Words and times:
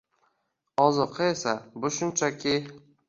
Ozuqa 0.85 1.27
esa— 1.33 1.53
bu 1.85 1.93
shunchaki… 1.99 2.57